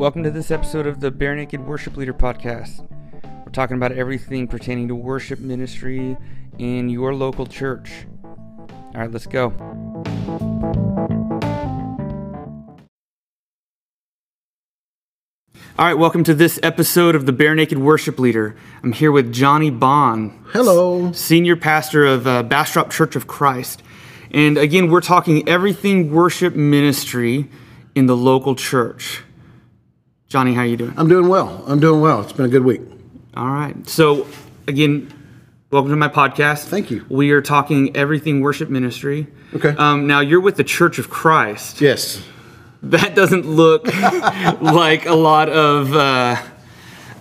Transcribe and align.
Welcome 0.00 0.22
to 0.22 0.30
this 0.30 0.50
episode 0.50 0.86
of 0.86 1.00
the 1.00 1.10
Bare 1.10 1.36
Naked 1.36 1.66
Worship 1.66 1.94
Leader 1.94 2.14
Podcast. 2.14 2.88
We're 3.22 3.52
talking 3.52 3.76
about 3.76 3.92
everything 3.92 4.48
pertaining 4.48 4.88
to 4.88 4.94
worship 4.94 5.40
ministry 5.40 6.16
in 6.56 6.88
your 6.88 7.14
local 7.14 7.44
church. 7.44 8.06
All 8.24 8.92
right, 8.94 9.10
let's 9.10 9.26
go. 9.26 9.52
All 15.78 15.86
right, 15.86 15.98
welcome 15.98 16.24
to 16.24 16.32
this 16.32 16.58
episode 16.62 17.14
of 17.14 17.26
the 17.26 17.32
Bare 17.32 17.54
Naked 17.54 17.76
Worship 17.76 18.18
Leader. 18.18 18.56
I'm 18.82 18.92
here 18.92 19.12
with 19.12 19.34
Johnny 19.34 19.68
Bond. 19.68 20.32
Hello. 20.46 21.12
Senior 21.12 21.56
pastor 21.56 22.06
of 22.06 22.26
uh, 22.26 22.42
Bastrop 22.42 22.90
Church 22.90 23.16
of 23.16 23.26
Christ. 23.26 23.82
And 24.30 24.56
again, 24.56 24.90
we're 24.90 25.02
talking 25.02 25.46
everything 25.46 26.10
worship 26.10 26.54
ministry 26.54 27.50
in 27.94 28.06
the 28.06 28.16
local 28.16 28.54
church. 28.54 29.24
Johnny, 30.30 30.54
how 30.54 30.60
are 30.60 30.66
you 30.66 30.76
doing? 30.76 30.94
I'm 30.96 31.08
doing 31.08 31.26
well. 31.26 31.64
I'm 31.66 31.80
doing 31.80 32.00
well. 32.00 32.20
It's 32.20 32.32
been 32.32 32.46
a 32.46 32.48
good 32.48 32.62
week. 32.62 32.82
All 33.36 33.50
right. 33.50 33.74
So, 33.88 34.28
again, 34.68 35.12
welcome 35.72 35.90
to 35.90 35.96
my 35.96 36.06
podcast. 36.06 36.66
Thank 36.66 36.92
you. 36.92 37.04
We 37.08 37.32
are 37.32 37.42
talking 37.42 37.96
everything 37.96 38.40
worship 38.40 38.70
ministry. 38.70 39.26
Okay. 39.54 39.70
Um, 39.70 40.06
now, 40.06 40.20
you're 40.20 40.40
with 40.40 40.54
the 40.54 40.62
Church 40.62 41.00
of 41.00 41.10
Christ. 41.10 41.80
Yes. 41.80 42.22
That 42.80 43.16
doesn't 43.16 43.44
look 43.44 43.86
like 44.60 45.06
a 45.06 45.16
lot 45.16 45.48
of, 45.48 45.92
uh, 45.96 46.40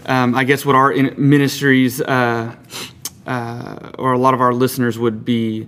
um, 0.05 0.35
I 0.35 0.43
guess, 0.43 0.63
what 0.63 0.75
our 0.75 0.91
in- 0.91 1.15
ministries 1.17 2.01
uh, 2.01 2.55
uh, 3.25 3.89
or 3.97 4.13
a 4.13 4.19
lot 4.19 4.35
of 4.35 4.41
our 4.41 4.53
listeners 4.53 4.99
would 4.99 5.25
be 5.25 5.67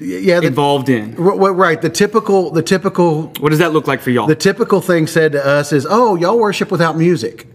Yeah. 0.00 0.40
The, 0.40 0.46
involved 0.46 0.88
in. 0.88 1.14
right. 1.16 1.80
The 1.80 1.90
typical. 1.90 2.50
The 2.50 2.62
typical. 2.62 3.28
What 3.40 3.50
does 3.50 3.58
that 3.58 3.72
look 3.72 3.86
like 3.86 4.00
for 4.00 4.10
y'all? 4.10 4.26
The 4.26 4.34
typical 4.34 4.80
thing 4.80 5.06
said 5.06 5.32
to 5.32 5.46
us 5.46 5.72
is, 5.72 5.86
"Oh, 5.88 6.16
y'all 6.16 6.38
worship 6.38 6.70
without 6.70 6.96
music," 6.96 7.46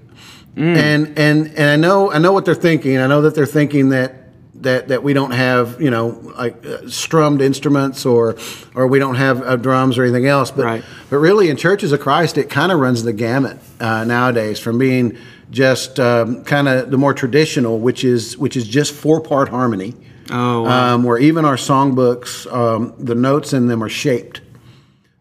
and 0.55 1.17
and 1.17 1.47
and 1.57 1.69
I 1.69 1.75
know 1.75 2.11
I 2.11 2.17
know 2.19 2.33
what 2.33 2.45
they're 2.45 2.53
thinking. 2.55 2.97
I 2.97 3.07
know 3.07 3.21
that 3.23 3.35
they're 3.35 3.45
thinking 3.45 3.89
that. 3.89 4.21
That, 4.61 4.87
that 4.87 5.03
we 5.03 5.13
don't 5.13 5.31
have 5.31 5.79
you 5.79 5.91
know 5.91 6.07
like 6.37 6.65
uh, 6.65 6.89
strummed 6.89 7.41
instruments 7.41 8.03
or 8.03 8.35
or 8.73 8.87
we 8.87 8.97
don't 8.97 9.15
have 9.15 9.43
uh, 9.43 9.57
drums 9.57 9.97
or 9.99 10.03
anything 10.03 10.25
else 10.25 10.49
but 10.49 10.63
Right. 10.65 10.83
but 11.09 11.17
really 11.17 11.49
in 11.49 11.57
churches 11.57 11.91
of 11.91 11.99
Christ 11.99 12.37
it 12.39 12.49
kind 12.49 12.71
of 12.71 12.79
runs 12.79 13.03
the 13.03 13.13
gamut 13.13 13.59
uh, 13.79 14.05
nowadays 14.05 14.57
from 14.57 14.79
being 14.79 15.17
just 15.51 15.99
um, 15.99 16.43
kind 16.45 16.67
of 16.67 16.89
the 16.89 16.97
more 16.97 17.13
traditional 17.13 17.77
which 17.79 18.03
is 18.03 18.37
which 18.39 18.55
is 18.57 18.65
just 18.67 18.93
four 18.93 19.19
part 19.21 19.49
harmony 19.49 19.93
Oh, 20.29 20.63
wow. 20.63 20.95
um, 20.95 21.03
where 21.03 21.17
even 21.17 21.45
our 21.45 21.55
songbooks, 21.55 22.51
um, 22.51 22.93
the 22.97 23.15
notes 23.15 23.53
in 23.53 23.67
them 23.67 23.83
are 23.83 23.89
shaped 23.89 24.41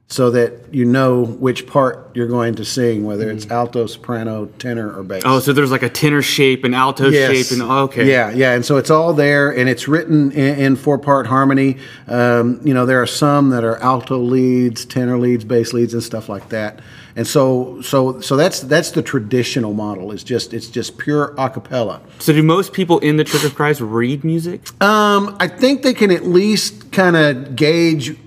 so 0.06 0.30
that 0.30 0.52
you 0.72 0.84
know 0.84 1.24
which 1.24 1.66
part 1.66 2.10
you're 2.14 2.28
going 2.28 2.54
to 2.54 2.64
sing, 2.64 3.04
whether 3.04 3.30
it's 3.30 3.50
alto, 3.50 3.86
soprano, 3.86 4.46
tenor, 4.58 4.94
or 4.96 5.02
bass. 5.02 5.22
oh, 5.24 5.40
so 5.40 5.52
there's 5.52 5.70
like 5.70 5.82
a 5.82 5.88
tenor 5.88 6.20
shape, 6.22 6.62
an 6.64 6.74
alto 6.74 7.08
Yes. 7.08 7.48
shape, 7.48 7.58
and 7.58 7.68
okay. 7.70 8.08
Yeah, 8.08 8.30
yeah, 8.30 8.52
and 8.52 8.64
so 8.64 8.76
it's 8.76 8.90
all 8.90 9.14
there, 9.14 9.50
and 9.50 9.68
it's 9.68 9.88
written 9.88 10.30
in, 10.32 10.58
in 10.58 10.76
four-part 10.76 11.26
harmony. 11.26 11.78
Um, 12.06 12.60
you 12.64 12.74
know, 12.74 12.84
there 12.86 13.00
are 13.00 13.06
some 13.06 13.50
that 13.50 13.64
are 13.64 13.78
alto 13.78 14.18
leads, 14.18 14.84
tenor 14.84 15.18
leads, 15.18 15.42
bass 15.44 15.72
leads, 15.72 15.94
and 15.94 16.02
stuff 16.02 16.28
like 16.28 16.50
that. 16.50 16.80
And 17.16 17.26
so, 17.26 17.80
so, 17.80 18.20
so 18.20 18.36
that's 18.36 18.60
that's 18.60 18.90
the 18.90 19.02
traditional 19.02 19.72
model. 19.72 20.10
It's 20.12 20.24
just 20.24 20.52
it's 20.52 20.66
just 20.68 20.98
pure 20.98 21.32
a 21.38 21.48
cappella. 21.48 22.00
So, 22.18 22.32
do 22.32 22.42
most 22.42 22.72
people 22.72 22.98
in 22.98 23.16
the 23.16 23.24
Church 23.24 23.44
of 23.44 23.54
Christ 23.54 23.80
read 23.80 24.22
music? 24.24 24.62
Um, 24.82 25.36
I 25.40 25.46
think 25.48 25.82
they 25.82 25.94
can 25.94 26.10
at 26.10 26.24
least 26.26 26.90
kind 26.92 27.14
of 27.16 27.54
gauge 27.56 28.18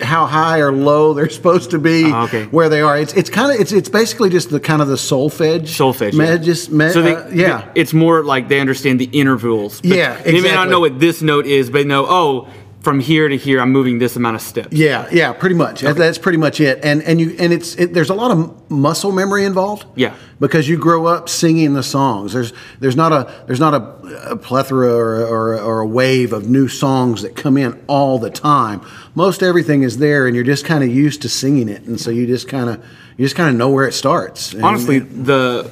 how 0.00 0.26
high 0.26 0.60
or 0.60 0.72
low 0.72 1.12
they're 1.14 1.28
supposed 1.40 1.70
to 1.72 1.78
be, 1.78 2.04
Ah, 2.10 2.24
okay. 2.24 2.44
where 2.46 2.68
they 2.68 2.80
are. 2.80 2.98
It's 2.98 3.12
it's 3.12 3.28
kind 3.30 3.52
of 3.54 3.60
it's 3.60 3.70
it's 3.72 3.88
basically 3.88 4.30
just 4.30 4.50
the 4.50 4.58
kind 4.60 4.80
of 4.80 4.88
the 4.88 4.94
solfege. 4.96 5.62
Solfege, 5.68 6.14
Me- 6.14 6.24
yeah. 6.24 6.36
just 6.38 6.70
me- 6.72 6.90
So 6.90 7.02
they, 7.02 7.14
uh, 7.14 7.28
yeah. 7.28 7.68
it's 7.74 7.92
more 7.92 8.24
like 8.24 8.48
they 8.48 8.60
understand 8.60 8.98
the 8.98 9.10
intervals. 9.12 9.80
But 9.80 9.90
Yeah, 9.90 10.20
They 10.22 10.40
may 10.40 10.52
not 10.54 10.68
know 10.68 10.80
what 10.80 10.98
this 10.98 11.20
note 11.22 11.46
is, 11.46 11.68
but 11.70 11.78
they 11.78 11.84
know, 11.84 12.06
oh, 12.08 12.48
from 12.82 12.98
here 13.00 13.28
to 13.28 13.36
here, 13.36 13.60
I'm 13.60 13.70
moving 13.72 13.98
this 13.98 14.16
amount 14.16 14.36
of 14.36 14.42
steps. 14.42 14.72
Yeah, 14.72 15.08
yeah, 15.12 15.32
pretty 15.32 15.54
much. 15.54 15.82
That- 15.82 15.96
That's 15.96 16.18
pretty 16.18 16.38
much 16.38 16.60
it. 16.60 16.80
And 16.84 17.02
and 17.02 17.20
you 17.20 17.36
and 17.38 17.52
it's 17.52 17.74
it, 17.76 17.94
there's 17.94 18.10
a 18.10 18.14
lot 18.14 18.30
of 18.30 18.70
muscle 18.70 19.12
memory 19.12 19.44
involved. 19.44 19.84
Yeah. 19.94 20.14
because 20.40 20.68
you 20.68 20.76
grow 20.76 21.06
up 21.06 21.28
singing 21.28 21.74
the 21.74 21.82
songs. 21.82 22.32
There's 22.32 22.52
there's 22.80 22.96
not 22.96 23.12
a 23.12 23.32
there's 23.46 23.60
not 23.60 23.74
a, 23.74 24.30
a 24.32 24.36
plethora 24.36 24.88
or, 24.92 25.24
or 25.26 25.60
or 25.60 25.80
a 25.80 25.86
wave 25.86 26.32
of 26.32 26.48
new 26.48 26.66
songs 26.68 27.22
that 27.22 27.36
come 27.36 27.56
in 27.56 27.80
all 27.86 28.18
the 28.18 28.30
time. 28.30 28.80
Most 29.14 29.42
everything 29.42 29.82
is 29.84 29.98
there, 29.98 30.26
and 30.26 30.34
you're 30.34 30.44
just 30.44 30.64
kind 30.64 30.82
of 30.82 30.90
used 30.90 31.22
to 31.22 31.28
singing 31.28 31.68
it, 31.68 31.82
and 31.82 32.00
so 32.00 32.10
you 32.10 32.26
just 32.26 32.48
kind 32.48 32.68
of 32.68 32.82
you 33.16 33.24
just 33.24 33.36
kind 33.36 33.48
of 33.50 33.54
know 33.56 33.70
where 33.70 33.86
it 33.86 33.92
starts. 33.94 34.52
And- 34.54 34.64
Honestly, 34.64 34.98
the 34.98 35.70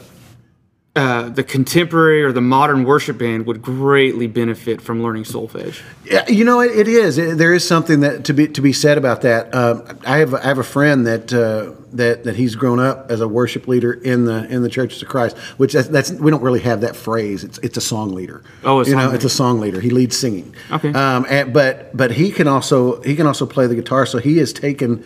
uh, 0.97 1.29
the 1.29 1.45
contemporary 1.45 2.21
or 2.25 2.33
the 2.33 2.41
modern 2.41 2.83
worship 2.85 3.17
band 3.17 3.47
would 3.47 3.63
greatly 3.63 4.27
benefit 4.27 4.83
from 4.83 5.01
learning 5.03 5.23
solfege. 5.23 5.81
Yeah, 6.05 6.29
you 6.29 6.45
know, 6.45 6.59
it, 6.61 6.77
it 6.77 6.89
is. 6.89 7.17
It- 7.17 7.39
there 7.39 7.55
is 7.55 7.67
something 7.67 8.01
that 8.01 8.25
to 8.25 8.33
be 8.35 8.49
to 8.49 8.61
be 8.61 8.73
said 8.73 8.99
about 8.99 9.23
that. 9.23 9.55
Um, 9.55 9.85
I 10.05 10.19
have 10.19 10.35
I 10.35 10.43
have 10.43 10.59
a 10.59 10.65
friend 10.65 11.07
that 11.07 11.33
uh, 11.33 11.81
that 11.93 12.25
that 12.25 12.35
he's 12.35 12.57
grown 12.57 12.81
up 12.81 13.09
as 13.09 13.21
a 13.21 13.29
worship 13.29 13.69
leader 13.69 13.93
in 13.93 14.25
the 14.25 14.49
in 14.53 14.63
the 14.63 14.69
Churches 14.69 15.01
of 15.01 15.09
Christ, 15.09 15.37
which 15.59 15.75
that's, 15.75 15.87
that's 15.87 16.11
we 16.11 16.29
don't 16.29 16.43
really 16.43 16.61
have 16.61 16.81
that 16.81 16.97
phrase. 16.97 17.45
It's 17.45 17.59
it's 17.59 17.77
a 17.77 17.81
song 17.81 18.13
leader. 18.13 18.43
Oh, 18.65 18.85
you 18.85 18.97
know, 18.97 19.05
leader. 19.05 19.15
it's 19.15 19.25
a 19.25 19.31
song 19.31 19.61
leader. 19.61 19.81
He 19.81 19.91
leads 19.91 20.17
singing. 20.19 20.53
Okay. 20.73 20.93
Um, 20.93 21.25
and, 21.29 21.53
but 21.53 21.97
but 21.97 22.11
he 22.11 22.33
can 22.33 22.49
also 22.49 23.01
he 23.03 23.15
can 23.15 23.29
also 23.29 23.47
play 23.47 23.69
the 23.69 23.77
guitar. 23.77 24.07
So 24.07 24.19
he 24.19 24.39
has 24.39 24.53
taken 24.53 25.05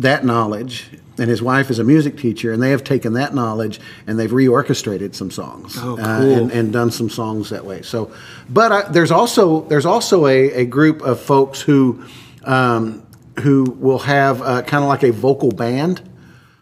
that 0.00 0.24
knowledge. 0.24 0.88
And 1.18 1.28
his 1.28 1.42
wife 1.42 1.68
is 1.70 1.78
a 1.78 1.84
music 1.84 2.16
teacher, 2.16 2.50
and 2.50 2.62
they 2.62 2.70
have 2.70 2.82
taken 2.82 3.12
that 3.12 3.34
knowledge 3.34 3.78
and 4.06 4.18
they've 4.18 4.30
reorchestrated 4.30 5.14
some 5.14 5.30
songs 5.30 5.76
Oh, 5.78 5.98
uh, 5.98 6.20
and, 6.22 6.50
and 6.50 6.72
done 6.72 6.90
some 6.90 7.10
songs 7.10 7.50
that 7.50 7.66
way. 7.66 7.82
So, 7.82 8.10
but 8.48 8.72
I, 8.72 8.82
there's 8.90 9.10
also 9.10 9.60
there's 9.68 9.84
also 9.84 10.26
a, 10.26 10.50
a 10.52 10.64
group 10.64 11.02
of 11.02 11.20
folks 11.20 11.60
who 11.60 12.02
um, 12.44 13.02
who 13.40 13.64
will 13.78 13.98
have 13.98 14.40
uh, 14.40 14.62
kind 14.62 14.82
of 14.82 14.88
like 14.88 15.02
a 15.02 15.12
vocal 15.12 15.50
band. 15.50 16.00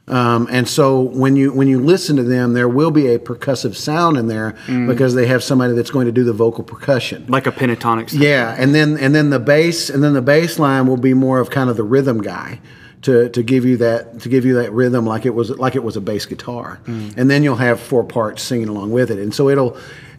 Um, 0.08 0.48
and 0.50 0.66
so 0.66 1.02
when 1.02 1.36
you 1.36 1.52
when 1.52 1.68
you 1.68 1.80
listen 1.80 2.16
to 2.16 2.24
them, 2.24 2.54
there 2.54 2.68
will 2.68 2.90
be 2.90 3.08
a 3.08 3.18
percussive 3.20 3.76
sound 3.76 4.16
in 4.16 4.26
there 4.26 4.56
Mm. 4.66 4.88
because 4.88 5.14
they 5.14 5.26
have 5.26 5.44
somebody 5.44 5.74
that's 5.74 5.90
going 5.92 6.06
to 6.06 6.12
do 6.12 6.24
the 6.24 6.32
vocal 6.32 6.64
percussion. 6.64 7.26
Like 7.28 7.46
a 7.46 7.52
pentatonic. 7.52 8.10
sound. 8.10 8.22
Yeah, 8.24 8.56
and 8.58 8.74
then 8.74 8.96
and 8.98 9.14
then 9.14 9.30
the 9.30 9.38
bass 9.38 9.88
and 9.88 10.02
then 10.02 10.14
the 10.14 10.22
bass 10.22 10.58
line 10.58 10.88
will 10.88 10.96
be 10.96 11.14
more 11.14 11.38
of 11.38 11.50
kind 11.50 11.70
of 11.70 11.76
the 11.76 11.84
rhythm 11.84 12.22
guy 12.22 12.58
to, 13.02 13.28
to 13.30 13.42
give 13.42 13.64
you 13.64 13.76
that 13.78 14.20
to 14.20 14.28
give 14.28 14.44
you 14.44 14.54
that 14.54 14.72
rhythm 14.72 15.06
like 15.06 15.24
it 15.24 15.34
was 15.34 15.50
like 15.50 15.76
it 15.76 15.82
was 15.82 15.96
a 15.96 16.00
bass 16.00 16.26
guitar, 16.26 16.80
mm. 16.84 17.16
and 17.16 17.30
then 17.30 17.42
you'll 17.42 17.56
have 17.56 17.80
four 17.80 18.04
parts 18.04 18.42
singing 18.42 18.68
along 18.68 18.90
with 18.90 19.10
it, 19.10 19.18
and 19.18 19.34
so 19.34 19.48
it'll 19.48 19.76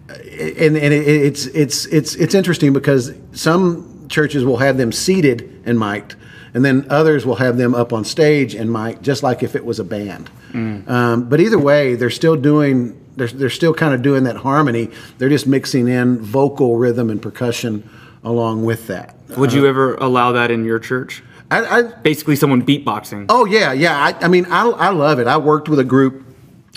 and 0.10 0.78
and 0.78 0.94
it, 0.94 1.08
it's 1.08 1.46
it's 1.48 1.86
it's 1.88 2.16
it's 2.16 2.34
interesting 2.34 2.74
because 2.74 3.14
some 3.34 4.08
churches 4.10 4.44
will 4.44 4.58
have 4.58 4.78
them 4.78 4.92
seated 4.92 5.62
and 5.66 5.80
mic'd. 5.80 6.16
And 6.52 6.66
then 6.66 6.88
others 6.90 7.28
will 7.28 7.36
have 7.36 7.58
them 7.58 7.76
up 7.76 7.94
on 7.94 8.04
stage 8.04 8.56
and 8.56 8.74
mic, 8.74 9.04
just 9.04 9.22
like 9.22 9.44
if 9.44 9.56
it 9.56 9.64
was 9.64 9.78
a 9.78 9.84
band. 9.84 10.32
Mm. 10.52 10.90
Um, 10.90 11.30
but 11.30 11.40
either 11.40 11.60
way, 11.60 11.94
they're 11.94 12.10
still 12.10 12.36
doing 12.36 13.00
they're, 13.16 13.28
they're 13.28 13.50
still 13.50 13.74
kind 13.74 13.94
of 13.94 14.02
doing 14.02 14.24
that 14.24 14.38
harmony. 14.38 14.90
They're 15.20 15.30
just 15.30 15.46
mixing 15.46 15.88
in 15.88 16.20
vocal 16.20 16.78
rhythm 16.78 17.10
and 17.10 17.22
percussion 17.22 17.88
along 18.24 18.66
with 18.66 18.88
that. 18.88 19.16
Would 19.38 19.52
uh, 19.52 19.58
you 19.58 19.68
ever 19.68 19.96
allow 19.96 20.32
that 20.32 20.50
in 20.50 20.66
your 20.66 20.80
church? 20.80 21.22
I, 21.52 21.80
I 21.80 21.82
Basically, 21.82 22.36
someone 22.36 22.66
beatboxing. 22.66 23.26
oh 23.30 23.46
yeah 23.46 23.74
yeah. 23.74 23.98
I, 23.98 24.26
I 24.26 24.28
mean 24.28 24.46
I, 24.46 24.68
I 24.70 24.90
love 24.90 25.20
it. 25.20 25.28
I 25.28 25.38
worked 25.38 25.70
with 25.70 25.80
a 25.80 25.84
group 25.84 26.26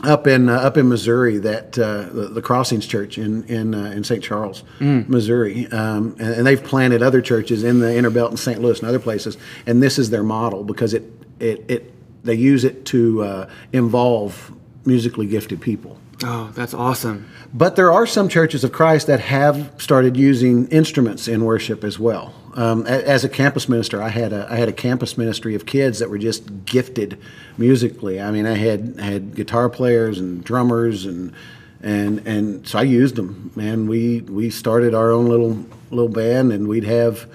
up 0.04 0.26
in 0.26 0.48
uh, 0.48 0.54
up 0.54 0.76
in 0.76 0.88
Missouri 0.88 1.38
that 1.38 1.78
uh, 1.78 2.02
the, 2.12 2.28
the 2.32 2.42
Crossings 2.42 2.86
Church 2.86 3.18
in 3.18 3.44
in 3.44 3.74
uh, 3.74 3.90
in 3.90 4.02
St. 4.02 4.22
Charles, 4.24 4.64
Missouri, 4.80 5.66
um, 5.68 6.16
and, 6.18 6.34
and 6.36 6.46
they've 6.46 6.62
planted 6.62 7.02
other 7.02 7.20
churches 7.20 7.62
in 7.62 7.80
the 7.80 7.94
Inner 7.94 8.10
Belt 8.10 8.30
in 8.30 8.36
St. 8.36 8.60
Louis 8.60 8.78
and 8.80 8.88
other 8.88 8.98
places. 8.98 9.36
And 9.66 9.82
this 9.82 9.98
is 9.98 10.10
their 10.10 10.22
model 10.22 10.64
because 10.64 10.94
it 10.94 11.04
it, 11.38 11.64
it 11.70 11.92
they 12.24 12.34
use 12.34 12.64
it 12.64 12.86
to 12.86 13.22
uh, 13.22 13.50
involve 13.72 14.52
musically 14.84 15.26
gifted 15.26 15.60
people. 15.60 15.98
Oh, 16.24 16.50
that's 16.54 16.74
awesome. 16.74 17.28
But 17.52 17.76
there 17.76 17.92
are 17.92 18.06
some 18.06 18.28
churches 18.28 18.64
of 18.64 18.72
Christ 18.72 19.06
that 19.08 19.20
have 19.20 19.72
started 19.78 20.16
using 20.16 20.68
instruments 20.68 21.28
in 21.28 21.44
worship 21.44 21.84
as 21.84 21.98
well. 21.98 22.34
Um, 22.54 22.86
as 22.86 23.24
a 23.24 23.28
campus 23.28 23.68
minister, 23.68 24.02
I 24.02 24.10
had 24.10 24.32
a 24.32 24.46
I 24.50 24.56
had 24.56 24.68
a 24.68 24.72
campus 24.72 25.16
ministry 25.16 25.54
of 25.54 25.64
kids 25.64 25.98
that 25.98 26.10
were 26.10 26.18
just 26.18 26.64
gifted 26.66 27.18
musically. 27.56 28.20
I 28.20 28.30
mean, 28.30 28.46
I 28.46 28.54
had 28.54 29.00
had 29.00 29.34
guitar 29.34 29.70
players 29.70 30.18
and 30.18 30.44
drummers 30.44 31.06
and 31.06 31.32
and 31.80 32.26
and 32.26 32.68
so 32.68 32.78
I 32.78 32.82
used 32.82 33.16
them. 33.16 33.52
Man, 33.56 33.86
we 33.86 34.20
we 34.20 34.50
started 34.50 34.94
our 34.94 35.10
own 35.10 35.26
little 35.26 35.64
little 35.90 36.10
band, 36.10 36.52
and 36.52 36.68
we'd 36.68 36.84
have 36.84 37.26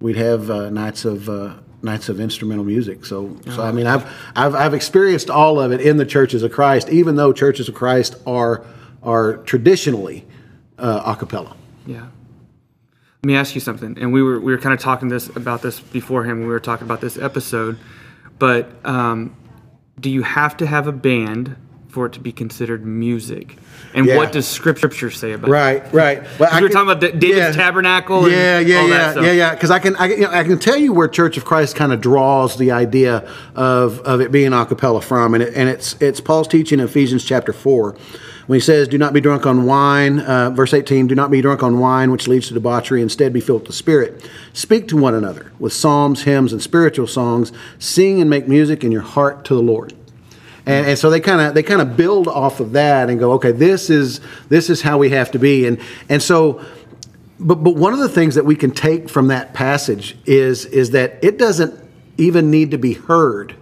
we'd 0.00 0.16
have 0.16 0.50
uh, 0.50 0.70
nights 0.70 1.04
of. 1.04 1.28
Uh, 1.28 1.54
Nights 1.82 2.08
of 2.08 2.20
instrumental 2.20 2.64
music. 2.64 3.06
So, 3.06 3.36
so 3.46 3.62
I 3.62 3.72
mean, 3.72 3.86
I've, 3.86 4.04
I've 4.36 4.54
I've 4.54 4.74
experienced 4.74 5.30
all 5.30 5.58
of 5.58 5.72
it 5.72 5.80
in 5.80 5.96
the 5.96 6.04
churches 6.04 6.42
of 6.42 6.52
Christ, 6.52 6.90
even 6.90 7.16
though 7.16 7.32
churches 7.32 7.68
of 7.68 7.74
Christ 7.74 8.16
are 8.26 8.64
are 9.02 9.38
traditionally 9.38 10.26
uh, 10.78 11.02
a 11.06 11.16
cappella. 11.16 11.56
Yeah. 11.86 12.06
Let 13.22 13.26
me 13.26 13.36
ask 13.36 13.54
you 13.54 13.60
something. 13.60 13.98
And 13.98 14.12
we 14.12 14.22
were 14.22 14.40
we 14.40 14.52
were 14.52 14.58
kind 14.58 14.74
of 14.74 14.80
talking 14.80 15.08
this 15.08 15.28
about 15.36 15.62
this 15.62 15.80
beforehand 15.80 16.38
when 16.38 16.46
we 16.46 16.52
were 16.52 16.60
talking 16.60 16.86
about 16.86 17.00
this 17.00 17.18
episode. 17.18 17.78
But 18.38 18.70
um, 18.84 19.36
do 19.98 20.10
you 20.10 20.22
have 20.22 20.56
to 20.58 20.66
have 20.66 20.86
a 20.86 20.92
band 20.92 21.56
for 21.90 22.06
it 22.06 22.12
to 22.14 22.20
be 22.20 22.32
considered 22.32 22.84
music? 22.86 23.56
And 23.94 24.06
Yeah. 24.06 24.16
what 24.16 24.30
does 24.32 24.46
Scripture 24.46 25.10
say 25.10 25.32
about 25.32 25.48
it? 25.48 25.52
Right, 25.52 25.92
right. 25.92 26.22
Well, 26.38 26.48
we 26.54 26.62
were 26.62 26.68
can- 26.68 26.76
talking 26.76 26.90
about 26.90 27.00
Da- 27.00 27.18
David's 27.18 27.56
tabernacle 27.56 28.24
and 28.24 28.32
Yeah, 28.32 28.58
yeah, 28.60 28.76
all 28.78 28.88
that 28.88 29.16
yeah, 29.16 29.22
yeah, 29.22 29.32
yeah. 29.32 29.54
Because 29.54 29.70
I 29.70 29.78
can, 29.80 29.96
I, 29.96 30.08
can- 30.08 30.16
you 30.18 30.24
know, 30.24 30.30
I 30.32 30.44
can 30.44 30.58
tell 30.58 30.76
you 30.76 30.92
where 30.92 31.08
Church 31.08 31.36
of 31.36 31.44
Christ 31.44 31.74
kind 31.76 31.92
of 31.92 32.00
draws 32.00 32.56
the 32.56 32.70
idea 32.70 33.28
of, 33.56 33.98
of 34.00 34.20
it 34.20 34.30
being 34.30 34.52
a 34.52 34.64
cappella 34.64 35.00
from, 35.02 35.34
and 35.34 35.42
it, 35.42 35.52
and 35.54 35.68
it's 35.68 35.96
it's 36.00 36.20
Paul's 36.20 36.46
teaching 36.48 36.78
in 36.78 36.84
Ephesians 36.84 37.24
chapter 37.24 37.52
four, 37.52 37.96
when 38.46 38.56
he 38.56 38.60
says, 38.60 38.86
"Do 38.88 38.96
not 38.98 39.12
be 39.12 39.20
drunk 39.20 39.44
on 39.46 39.64
wine." 39.64 40.20
Uh, 40.20 40.50
verse 40.50 40.72
eighteen: 40.72 41.06
Do 41.08 41.14
not 41.16 41.30
be 41.30 41.40
drunk 41.40 41.62
on 41.64 41.78
wine, 41.80 42.12
which 42.12 42.28
leads 42.28 42.48
to 42.48 42.54
debauchery. 42.54 43.02
Instead, 43.02 43.32
be 43.32 43.40
filled 43.40 43.62
with 43.62 43.66
the 43.68 43.72
Spirit. 43.72 44.28
Speak 44.52 44.86
to 44.88 44.96
one 44.96 45.14
another 45.14 45.50
with 45.58 45.72
psalms, 45.72 46.22
hymns, 46.22 46.52
and 46.52 46.62
spiritual 46.62 47.06
songs. 47.08 47.50
Sing 47.80 48.20
and 48.20 48.30
make 48.30 48.46
music 48.46 48.84
in 48.84 48.92
your 48.92 49.02
heart 49.02 49.44
to 49.46 49.54
the 49.54 49.62
Lord. 49.62 49.94
And, 50.70 50.86
and 50.86 50.98
so 50.98 51.10
they 51.10 51.20
kind 51.20 51.40
of 51.40 51.54
they 51.54 51.62
kind 51.62 51.80
of 51.80 51.96
build 51.96 52.28
off 52.28 52.60
of 52.60 52.72
that 52.72 53.10
and 53.10 53.18
go, 53.18 53.32
okay, 53.32 53.52
this 53.52 53.90
is 53.90 54.20
this 54.48 54.70
is 54.70 54.82
how 54.82 54.98
we 54.98 55.10
have 55.10 55.30
to 55.32 55.38
be. 55.38 55.66
And 55.66 55.80
and 56.08 56.22
so, 56.22 56.64
but 57.38 57.56
but 57.56 57.76
one 57.76 57.92
of 57.92 57.98
the 57.98 58.08
things 58.08 58.34
that 58.34 58.44
we 58.44 58.56
can 58.56 58.70
take 58.70 59.08
from 59.08 59.28
that 59.28 59.54
passage 59.54 60.16
is 60.26 60.66
is 60.66 60.90
that 60.90 61.22
it 61.22 61.38
doesn't 61.38 61.78
even 62.18 62.50
need 62.50 62.70
to 62.72 62.78
be 62.78 62.94
heard 62.94 63.56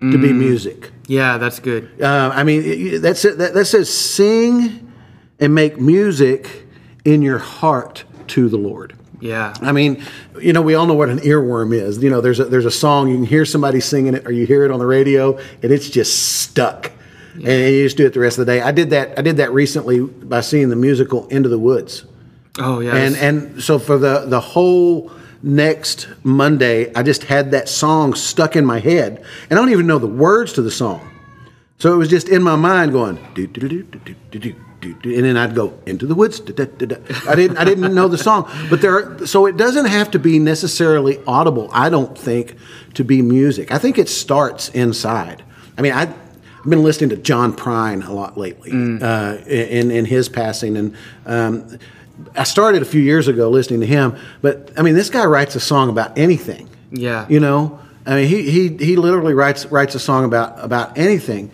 to 0.00 0.16
be 0.16 0.32
music. 0.32 0.92
Yeah, 1.08 1.36
that's 1.36 1.58
good. 1.58 2.00
Uh, 2.00 2.32
I 2.34 2.42
mean, 2.42 3.02
that's 3.02 3.22
it. 3.26 3.36
That, 3.36 3.52
that 3.52 3.66
says 3.66 3.92
sing 3.92 4.90
and 5.38 5.54
make 5.54 5.78
music 5.78 6.66
in 7.04 7.20
your 7.20 7.38
heart 7.38 8.04
to 8.28 8.48
the 8.48 8.56
Lord. 8.56 8.96
Yeah. 9.20 9.52
I 9.60 9.72
mean, 9.72 10.02
you 10.40 10.52
know, 10.52 10.62
we 10.62 10.74
all 10.74 10.86
know 10.86 10.94
what 10.94 11.08
an 11.10 11.18
earworm 11.20 11.74
is. 11.74 12.02
You 12.02 12.08
know, 12.10 12.20
there's 12.20 12.40
a, 12.40 12.44
there's 12.46 12.64
a 12.64 12.70
song 12.70 13.08
you 13.10 13.16
can 13.16 13.26
hear 13.26 13.44
somebody 13.44 13.80
singing 13.80 14.14
it, 14.14 14.26
or 14.26 14.32
you 14.32 14.46
hear 14.46 14.64
it 14.64 14.70
on 14.70 14.78
the 14.78 14.86
radio, 14.86 15.36
and 15.62 15.70
it's 15.72 15.90
just 15.90 16.40
stuck, 16.40 16.90
and 17.34 17.44
you 17.46 17.84
just 17.84 17.96
do 17.96 18.06
it 18.06 18.14
the 18.14 18.20
rest 18.20 18.38
of 18.38 18.46
the 18.46 18.52
day. 18.52 18.60
I 18.62 18.72
did 18.72 18.90
that. 18.90 19.18
I 19.18 19.22
did 19.22 19.36
that 19.36 19.52
recently 19.52 20.00
by 20.00 20.40
seeing 20.40 20.68
the 20.70 20.76
musical 20.76 21.26
Into 21.28 21.48
the 21.50 21.58
Woods, 21.58 22.04
Oh, 22.58 22.80
yeah. 22.80 22.96
and 22.96 23.16
and 23.16 23.62
so 23.62 23.78
for 23.78 23.98
the 23.98 24.24
the 24.26 24.40
whole 24.40 25.12
next 25.42 26.08
Monday, 26.22 26.92
I 26.94 27.02
just 27.02 27.24
had 27.24 27.50
that 27.52 27.68
song 27.68 28.14
stuck 28.14 28.56
in 28.56 28.64
my 28.64 28.78
head, 28.80 29.22
and 29.48 29.58
I 29.58 29.62
don't 29.62 29.70
even 29.70 29.86
know 29.86 29.98
the 29.98 30.06
words 30.06 30.54
to 30.54 30.62
the 30.62 30.70
song. 30.70 31.06
So 31.78 31.94
it 31.94 31.96
was 31.96 32.08
just 32.08 32.28
in 32.28 32.42
my 32.42 32.56
mind 32.56 32.92
going 32.92 33.18
do 33.34 33.46
do 33.46 33.60
do 33.68 33.82
do 33.82 33.98
do 33.98 34.14
do 34.30 34.38
do 34.38 34.54
do, 34.80 34.94
do, 34.94 35.14
and 35.14 35.24
then 35.24 35.36
I'd 35.36 35.54
go 35.54 35.78
into 35.86 36.06
the 36.06 36.14
woods. 36.14 36.40
da, 36.40 36.64
da. 36.64 36.96
I 37.28 37.34
didn't 37.34 37.58
I 37.58 37.64
didn't 37.64 37.94
know 37.94 38.08
the 38.08 38.18
song, 38.18 38.50
but 38.68 38.80
there. 38.80 38.94
Are, 38.94 39.26
so 39.26 39.46
it 39.46 39.56
doesn't 39.56 39.86
have 39.86 40.10
to 40.12 40.18
be 40.18 40.38
necessarily 40.38 41.20
audible. 41.26 41.68
I 41.72 41.90
don't 41.90 42.16
think 42.16 42.56
to 42.94 43.04
be 43.04 43.22
music. 43.22 43.72
I 43.72 43.78
think 43.78 43.98
it 43.98 44.08
starts 44.08 44.68
inside. 44.70 45.44
I 45.76 45.82
mean, 45.82 45.92
I. 45.92 46.12
I've 46.62 46.68
been 46.68 46.82
listening 46.82 47.08
to 47.08 47.16
John 47.16 47.56
Prine 47.56 48.06
a 48.06 48.12
lot 48.12 48.36
lately 48.36 48.70
uh, 48.70 49.36
in 49.46 49.90
in 49.90 50.04
his 50.04 50.28
passing, 50.28 50.76
and 50.76 50.94
um, 51.24 51.78
I 52.36 52.44
started 52.44 52.82
a 52.82 52.84
few 52.84 53.00
years 53.00 53.28
ago 53.28 53.48
listening 53.48 53.80
to 53.80 53.86
him. 53.86 54.14
But 54.42 54.70
I 54.76 54.82
mean, 54.82 54.94
this 54.94 55.08
guy 55.08 55.24
writes 55.24 55.54
a 55.54 55.60
song 55.60 55.88
about 55.88 56.18
anything. 56.18 56.68
Yeah. 56.90 57.26
You 57.30 57.40
know, 57.40 57.80
I 58.04 58.16
mean, 58.16 58.28
he 58.28 58.50
he 58.50 58.76
he 58.76 58.96
literally 58.96 59.32
writes 59.32 59.64
writes 59.66 59.94
a 59.94 59.98
song 59.98 60.26
about 60.26 60.62
about 60.62 60.98
anything, 60.98 61.50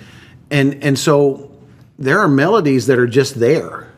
and 0.51 0.83
and 0.83 0.99
so 0.99 1.53
there 1.99 2.19
are 2.21 2.29
melodies 2.29 2.87
that 2.89 2.99
are 2.99 3.07
just 3.07 3.39
there, 3.41 3.91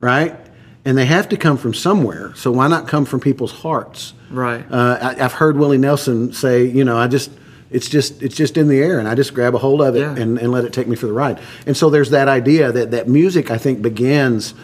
right? 0.00 0.36
And 0.84 0.96
they 0.98 1.06
have 1.06 1.28
to 1.30 1.36
come 1.36 1.56
from 1.56 1.72
somewhere. 1.74 2.32
So 2.36 2.52
why 2.52 2.68
not 2.68 2.88
come 2.88 3.04
from 3.06 3.20
people's 3.20 3.52
hearts? 3.52 4.12
Right. 4.30 4.64
Uh, 4.70 4.98
I, 5.18 5.24
I've 5.24 5.32
heard 5.32 5.56
Willie 5.56 5.78
Nelson 5.78 6.32
say, 6.32 6.64
you 6.64 6.84
know, 6.84 6.98
I 6.98 7.06
just 7.08 7.30
it's 7.70 7.88
just 7.88 8.22
it's 8.22 8.36
just 8.36 8.56
in 8.56 8.68
the 8.68 8.78
air, 8.78 8.98
and 8.98 9.08
I 9.08 9.14
just 9.14 9.34
grab 9.34 9.54
a 9.54 9.58
hold 9.58 9.80
of 9.80 9.96
it 9.96 10.00
Yeah. 10.00 10.14
and, 10.16 10.38
and 10.38 10.52
let 10.52 10.64
it 10.64 10.72
take 10.72 10.86
me 10.86 10.94
for 10.96 11.06
the 11.06 11.12
ride. 11.12 11.40
And 11.66 11.76
so 11.76 11.90
there's 11.90 12.10
that 12.10 12.28
idea 12.28 12.70
that 12.70 12.90
that 12.92 13.08
music 13.08 13.50
I 13.50 13.58
think 13.58 13.82
begins 13.82 14.54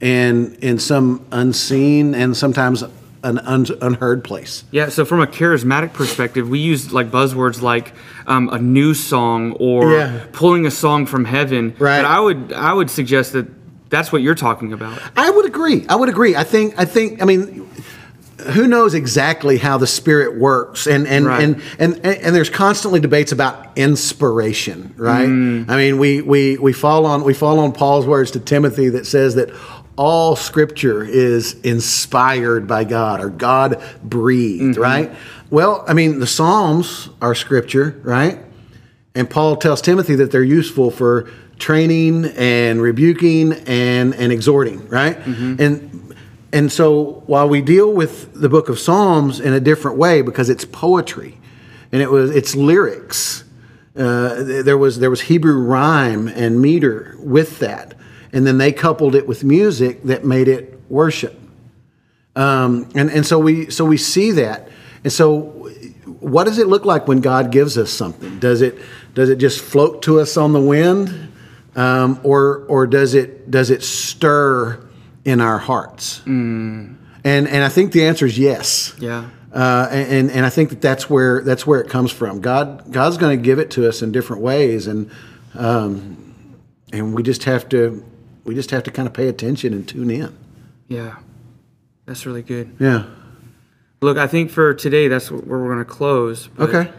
in 0.00 0.54
in 0.56 0.78
some 0.78 1.24
unseen 1.32 2.14
and 2.14 2.36
sometimes 2.36 2.84
an 3.22 3.38
un, 3.38 3.66
unheard 3.80 4.22
place. 4.24 4.64
Yeah, 4.70 4.88
so 4.90 5.04
from 5.04 5.20
a 5.20 5.26
charismatic 5.26 5.92
perspective, 5.92 6.48
we 6.48 6.58
use 6.60 6.92
like 6.92 7.10
buzzwords 7.10 7.60
like 7.62 7.92
um, 8.26 8.48
a 8.50 8.58
new 8.58 8.94
song 8.94 9.52
or 9.52 9.92
Yeah. 9.92 10.24
pulling 10.32 10.66
a 10.66 10.70
song 10.70 11.06
from 11.06 11.24
heaven. 11.24 11.74
Right. 11.78 11.98
But 12.02 12.04
I 12.06 12.20
would 12.20 12.52
I 12.52 12.72
would 12.72 12.90
suggest 12.90 13.32
that 13.32 13.46
that's 13.90 14.12
what 14.12 14.22
you're 14.22 14.34
talking 14.34 14.72
about. 14.72 15.00
I 15.16 15.30
would 15.30 15.46
agree. 15.46 15.86
I 15.88 15.96
would 15.96 16.08
agree. 16.08 16.36
I 16.36 16.44
think. 16.44 16.74
I 16.78 16.84
think. 16.84 17.22
I 17.22 17.24
mean, 17.24 17.68
who 18.50 18.68
knows 18.68 18.94
exactly 18.94 19.56
how 19.58 19.78
the 19.78 19.86
Spirit 19.86 20.38
works, 20.38 20.86
and 20.86 21.08
and 21.08 21.26
Right. 21.26 21.42
and, 21.42 21.62
and 21.78 21.94
and 22.04 22.06
and 22.22 22.36
there's 22.36 22.50
constantly 22.50 23.00
debates 23.00 23.32
about 23.32 23.76
inspiration, 23.76 24.94
right? 24.96 25.24
I 25.24 25.26
mean, 25.76 25.98
we 25.98 26.20
we 26.22 26.56
we 26.58 26.72
fall 26.72 27.06
on 27.06 27.24
we 27.24 27.34
fall 27.34 27.58
on 27.58 27.72
Paul's 27.72 28.06
words 28.06 28.30
to 28.32 28.40
Timothy 28.40 28.90
that 28.90 29.06
says 29.06 29.34
that 29.36 29.50
all 29.98 30.36
Scripture 30.36 31.04
is 31.04 31.54
inspired 31.60 32.66
by 32.66 32.84
God 32.84 33.20
or 33.20 33.28
God 33.28 33.82
breathed, 34.02 34.76
right? 34.78 35.10
Well, 35.50 35.84
I 35.86 35.92
mean, 35.92 36.20
the 36.20 36.26
Psalms 36.26 37.10
are 37.20 37.34
Scripture, 37.34 38.00
right? 38.02 38.38
And 39.14 39.28
Paul 39.28 39.56
tells 39.56 39.82
Timothy 39.82 40.14
that 40.14 40.30
they're 40.30 40.42
useful 40.42 40.90
for 40.90 41.28
training 41.58 42.26
and 42.36 42.80
rebuking 42.80 43.52
and, 43.66 44.14
and 44.14 44.32
exhorting, 44.32 44.88
right? 44.88 45.16
And 45.60 46.14
and 46.52 46.72
so 46.72 47.22
while 47.26 47.46
we 47.48 47.60
deal 47.60 47.92
with 47.92 48.32
the 48.32 48.48
book 48.48 48.70
of 48.70 48.78
Psalms 48.78 49.38
in 49.40 49.52
a 49.52 49.60
different 49.60 49.98
way 49.98 50.22
because 50.22 50.48
it's 50.48 50.64
poetry 50.64 51.36
and 51.92 52.00
it 52.00 52.10
was 52.10 52.30
it's 52.34 52.54
lyrics. 52.54 53.44
Uh, 53.96 54.44
there 54.62 54.78
was 54.78 55.00
there 55.00 55.10
was 55.10 55.22
Hebrew 55.22 55.58
rhyme 55.60 56.28
and 56.28 56.60
meter 56.62 57.16
with 57.18 57.58
that, 57.58 57.94
and 58.32 58.46
then 58.46 58.58
they 58.58 58.72
coupled 58.72 59.14
it 59.14 59.26
with 59.26 59.44
music 59.44 60.02
that 60.04 60.24
made 60.24 60.48
it 60.48 60.80
worship. 60.88 61.38
Um, 62.36 62.88
and 62.94 63.10
and 63.10 63.26
so 63.26 63.38
we 63.38 63.70
so 63.70 63.84
we 63.84 63.96
see 63.96 64.32
that, 64.32 64.68
and 65.02 65.12
so 65.12 65.70
what 66.20 66.44
does 66.44 66.58
it 66.58 66.66
look 66.66 66.84
like 66.84 67.08
when 67.08 67.20
God 67.20 67.50
gives 67.50 67.76
us 67.78 67.90
something? 67.90 68.38
Does 68.38 68.62
it 68.62 68.78
does 69.14 69.28
it 69.30 69.36
just 69.36 69.60
float 69.60 70.02
to 70.02 70.20
us 70.20 70.36
on 70.36 70.52
the 70.52 70.60
wind, 70.60 71.32
um, 71.74 72.20
or 72.22 72.64
or 72.68 72.86
does 72.86 73.14
it 73.14 73.50
does 73.50 73.70
it 73.70 73.82
stir 73.82 74.84
in 75.24 75.40
our 75.40 75.58
hearts? 75.58 76.22
And 77.24 77.48
and 77.48 77.64
I 77.64 77.68
think 77.68 77.92
the 77.92 78.06
answer 78.06 78.26
is 78.26 78.38
yes. 78.38 78.94
Yeah. 78.98 79.28
Uh, 79.52 79.88
and 79.90 80.30
and 80.30 80.44
I 80.44 80.50
think 80.50 80.70
that 80.70 80.80
that's 80.80 81.08
where 81.08 81.42
that's 81.42 81.66
where 81.66 81.80
it 81.80 81.88
comes 81.88 82.12
from. 82.12 82.40
God 82.40 82.92
God's 82.92 83.16
going 83.16 83.36
to 83.36 83.42
give 83.42 83.58
it 83.58 83.70
to 83.72 83.88
us 83.88 84.02
in 84.02 84.12
different 84.12 84.42
ways, 84.42 84.86
and 84.86 85.10
um, 85.54 86.56
and 86.92 87.14
we 87.14 87.22
just 87.22 87.44
have 87.44 87.68
to 87.70 88.04
we 88.44 88.54
just 88.54 88.70
have 88.70 88.82
to 88.84 88.90
kind 88.90 89.06
of 89.06 89.14
pay 89.14 89.28
attention 89.28 89.72
and 89.72 89.86
tune 89.88 90.10
in. 90.10 90.36
Yeah. 90.88 91.16
That's 92.06 92.24
really 92.24 92.42
good. 92.42 92.74
Yeah. 92.78 93.04
Look, 94.00 94.16
I 94.16 94.26
think 94.26 94.50
for 94.50 94.74
today 94.74 95.08
that's 95.08 95.30
where 95.30 95.40
we're 95.40 95.66
going 95.66 95.78
to 95.78 95.84
close. 95.84 96.48
Okay. 96.58 96.90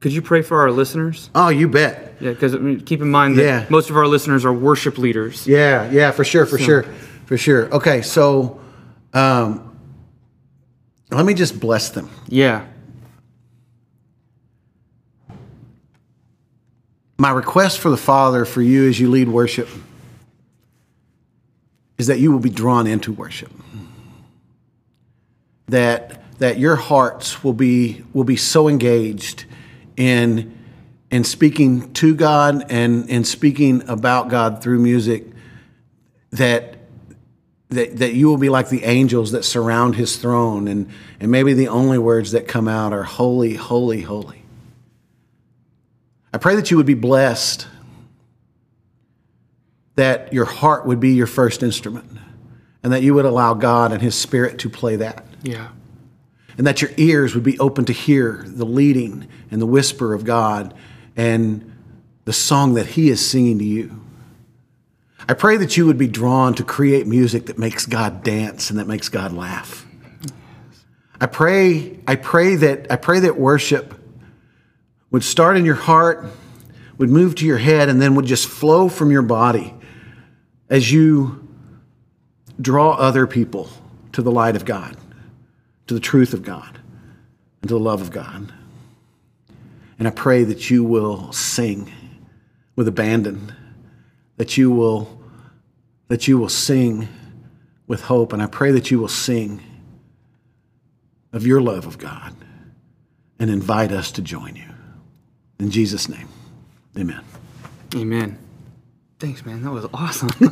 Could 0.00 0.12
you 0.12 0.22
pray 0.22 0.42
for 0.42 0.60
our 0.60 0.70
listeners? 0.70 1.30
Oh, 1.34 1.48
you 1.48 1.68
bet. 1.68 2.16
Yeah, 2.20 2.30
because 2.32 2.54
I 2.54 2.58
mean, 2.58 2.80
keep 2.80 3.00
in 3.00 3.10
mind 3.10 3.36
that 3.38 3.42
Yeah. 3.42 3.66
most 3.70 3.90
of 3.90 3.96
our 3.96 4.06
listeners 4.06 4.44
are 4.44 4.52
worship 4.52 4.98
leaders. 4.98 5.46
Yeah, 5.46 5.90
yeah, 5.90 6.10
for 6.10 6.24
sure, 6.24 6.46
for 6.46 6.58
sure, 6.58 6.82
for 7.26 7.36
sure. 7.38 7.72
Okay, 7.74 8.02
so 8.02 8.60
um, 9.14 9.76
let 11.10 11.24
me 11.24 11.34
just 11.34 11.58
bless 11.58 11.90
them. 11.90 12.10
Yeah. 12.28 12.64
My 17.18 17.30
request 17.30 17.78
for 17.80 17.90
the 17.90 17.96
Father 17.96 18.44
for 18.44 18.62
you 18.62 18.88
as 18.88 19.00
you 19.00 19.10
lead 19.10 19.28
worship 19.28 19.68
is 21.98 22.06
that 22.06 22.20
you 22.20 22.32
will 22.32 22.38
be 22.38 22.50
drawn 22.50 22.86
into 22.86 23.12
worship. 23.12 23.52
That 25.66 26.22
that 26.38 26.58
your 26.58 26.76
hearts 26.76 27.42
will 27.44 27.52
be 27.52 28.04
will 28.12 28.24
be 28.24 28.36
so 28.36 28.68
engaged 28.68 29.44
in 29.96 30.56
in 31.10 31.24
speaking 31.24 31.92
to 31.94 32.14
God 32.14 32.70
and 32.70 33.08
in 33.08 33.24
speaking 33.24 33.88
about 33.88 34.28
God 34.28 34.62
through 34.62 34.78
music 34.78 35.26
that 36.30 36.78
that, 37.70 37.98
that 37.98 38.14
you 38.14 38.28
will 38.28 38.38
be 38.38 38.48
like 38.48 38.70
the 38.70 38.84
angels 38.84 39.32
that 39.32 39.44
surround 39.44 39.96
his 39.96 40.16
throne 40.16 40.68
and, 40.68 40.88
and 41.20 41.30
maybe 41.30 41.52
the 41.52 41.68
only 41.68 41.98
words 41.98 42.32
that 42.32 42.48
come 42.48 42.66
out 42.66 42.94
are 42.94 43.02
holy, 43.02 43.54
holy, 43.54 44.00
holy. 44.00 44.42
I 46.32 46.38
pray 46.38 46.56
that 46.56 46.70
you 46.70 46.78
would 46.78 46.86
be 46.86 46.94
blessed, 46.94 47.66
that 49.98 50.32
your 50.32 50.44
heart 50.44 50.86
would 50.86 51.00
be 51.00 51.10
your 51.10 51.26
first 51.26 51.60
instrument, 51.60 52.06
and 52.84 52.92
that 52.92 53.02
you 53.02 53.14
would 53.14 53.24
allow 53.24 53.52
God 53.52 53.90
and 53.90 54.00
his 54.00 54.14
spirit 54.14 54.56
to 54.60 54.70
play 54.70 54.94
that, 54.94 55.26
Yeah. 55.42 55.68
and 56.56 56.64
that 56.68 56.80
your 56.80 56.92
ears 56.96 57.34
would 57.34 57.42
be 57.42 57.58
open 57.58 57.84
to 57.86 57.92
hear 57.92 58.44
the 58.46 58.64
leading 58.64 59.26
and 59.50 59.60
the 59.60 59.66
whisper 59.66 60.14
of 60.14 60.24
God 60.24 60.72
and 61.16 61.72
the 62.26 62.32
song 62.32 62.74
that 62.74 62.86
he 62.86 63.10
is 63.10 63.20
singing 63.20 63.58
to 63.58 63.64
you. 63.64 64.00
I 65.28 65.34
pray 65.34 65.56
that 65.56 65.76
you 65.76 65.84
would 65.86 65.98
be 65.98 66.06
drawn 66.06 66.54
to 66.54 66.62
create 66.62 67.08
music 67.08 67.46
that 67.46 67.58
makes 67.58 67.84
God 67.84 68.22
dance 68.22 68.70
and 68.70 68.78
that 68.78 68.86
makes 68.86 69.08
God 69.08 69.32
laugh. 69.32 69.84
I 71.20 71.26
pray, 71.26 71.98
I 72.06 72.14
pray 72.14 72.54
that 72.54 72.86
I 72.88 72.94
pray 72.94 73.18
that 73.18 73.36
worship 73.36 73.94
would 75.10 75.24
start 75.24 75.56
in 75.56 75.64
your 75.64 75.74
heart 75.74 76.24
would 76.98 77.10
move 77.10 77.34
to 77.36 77.46
your 77.46 77.58
head 77.58 77.88
and 77.88 78.00
then 78.00 78.14
would 78.14 78.26
just 78.26 78.46
flow 78.46 78.88
from 78.88 79.10
your 79.10 79.22
body 79.22 79.74
as 80.70 80.92
you 80.92 81.46
draw 82.60 82.92
other 82.92 83.26
people 83.26 83.70
to 84.12 84.22
the 84.22 84.30
light 84.30 84.56
of 84.56 84.64
God, 84.64 84.96
to 85.86 85.94
the 85.94 86.00
truth 86.00 86.34
of 86.34 86.42
God, 86.42 86.78
and 87.62 87.68
to 87.68 87.74
the 87.74 87.80
love 87.80 88.00
of 88.00 88.10
God. 88.10 88.52
And 89.98 90.06
I 90.06 90.10
pray 90.10 90.44
that 90.44 90.70
you 90.70 90.84
will 90.84 91.32
sing 91.32 91.92
with 92.76 92.86
abandon, 92.88 93.52
that 94.36 94.56
you 94.56 94.70
will 94.70 95.16
that 96.08 96.26
you 96.26 96.38
will 96.38 96.48
sing 96.48 97.06
with 97.86 98.02
hope, 98.02 98.32
and 98.32 98.42
I 98.42 98.46
pray 98.46 98.70
that 98.72 98.90
you 98.90 98.98
will 98.98 99.08
sing 99.08 99.62
of 101.32 101.46
your 101.46 101.60
love 101.60 101.86
of 101.86 101.98
God 101.98 102.34
and 103.38 103.50
invite 103.50 103.92
us 103.92 104.10
to 104.12 104.22
join 104.22 104.56
you. 104.56 104.64
In 105.58 105.70
Jesus' 105.70 106.08
name, 106.08 106.28
amen. 106.96 107.20
Amen. 107.94 108.38
Thanks, 109.18 109.44
man. 109.44 109.62
That 109.62 109.72
was 109.72 109.86
awesome. 109.92 110.28
I 110.40 110.44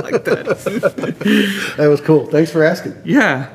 like 0.00 0.24
that. 0.24 1.74
That 1.78 1.86
was 1.88 2.00
cool. 2.02 2.26
Thanks 2.26 2.50
for 2.50 2.62
asking. 2.62 2.94
Yeah. 3.04 3.50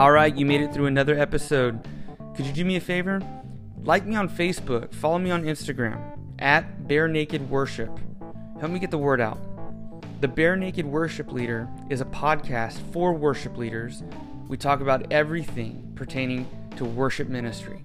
All 0.00 0.12
right, 0.12 0.34
you 0.34 0.46
made 0.46 0.62
it 0.62 0.72
through 0.72 0.86
another 0.86 1.14
episode. 1.14 1.86
Could 2.34 2.46
you 2.46 2.54
do 2.54 2.64
me 2.64 2.76
a 2.76 2.80
favor? 2.80 3.20
Like 3.82 4.06
me 4.06 4.16
on 4.16 4.30
Facebook, 4.30 4.94
follow 4.94 5.18
me 5.18 5.30
on 5.30 5.44
Instagram 5.44 6.18
at 6.38 6.88
Bare 6.88 7.06
Naked 7.06 7.50
Worship. 7.50 7.90
Help 8.60 8.72
me 8.72 8.78
get 8.78 8.90
the 8.90 8.96
word 8.96 9.20
out. 9.20 9.38
The 10.22 10.28
Bare 10.28 10.56
Naked 10.56 10.86
Worship 10.86 11.30
Leader 11.30 11.68
is 11.90 12.00
a 12.00 12.06
podcast 12.06 12.80
for 12.94 13.12
worship 13.12 13.58
leaders. 13.58 14.02
We 14.48 14.56
talk 14.56 14.80
about 14.80 15.12
everything 15.12 15.92
pertaining 15.96 16.48
to 16.78 16.86
worship 16.86 17.28
ministry. 17.28 17.84